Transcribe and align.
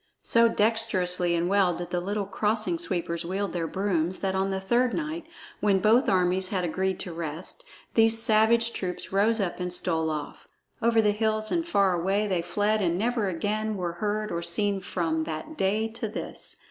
So 0.23 0.49
dextrously 0.49 1.35
and 1.35 1.47
well 1.47 1.75
did 1.75 1.91
the 1.91 1.99
little 2.01 2.25
Crossing 2.25 2.79
Sweepers 2.79 3.23
wield 3.23 3.53
their 3.53 3.67
brooms 3.67 4.17
that 4.17 4.33
on 4.33 4.49
the 4.49 4.59
third 4.59 4.95
night, 4.95 5.25
when 5.59 5.77
both 5.77 6.09
armies 6.09 6.49
had 6.49 6.63
agreed 6.63 6.99
to 7.01 7.13
rest, 7.13 7.63
these 7.93 8.19
savage 8.19 8.73
troops 8.73 9.11
rose 9.13 9.39
up 9.39 9.59
and 9.59 9.71
stole 9.71 10.09
off. 10.09 10.47
Over 10.81 11.03
the 11.03 11.11
hills 11.11 11.51
and 11.51 11.63
far 11.63 11.93
away 11.93 12.25
they 12.25 12.41
fled 12.41 12.81
and 12.81 12.97
never 12.97 13.27
again 13.27 13.77
were 13.77 13.93
heard 13.93 14.31
or 14.31 14.41
seen 14.41 14.79
from 14.81 15.25
that 15.25 15.55
day 15.55 15.87
to 15.89 16.07
this. 16.07 16.55